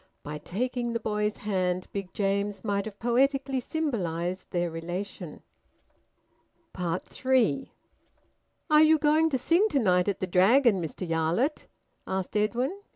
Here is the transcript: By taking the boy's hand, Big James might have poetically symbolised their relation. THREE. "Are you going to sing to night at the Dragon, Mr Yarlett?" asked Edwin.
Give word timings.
By 0.23 0.39
taking 0.39 0.93
the 0.93 0.99
boy's 0.99 1.37
hand, 1.37 1.87
Big 1.91 2.11
James 2.11 2.63
might 2.63 2.85
have 2.85 2.97
poetically 2.97 3.59
symbolised 3.59 4.49
their 4.49 4.71
relation. 4.71 5.43
THREE. 6.75 7.71
"Are 8.71 8.81
you 8.81 8.97
going 8.97 9.29
to 9.29 9.37
sing 9.37 9.67
to 9.69 9.77
night 9.79 10.07
at 10.07 10.19
the 10.19 10.25
Dragon, 10.25 10.81
Mr 10.81 11.07
Yarlett?" 11.07 11.67
asked 12.07 12.35
Edwin. 12.35 12.81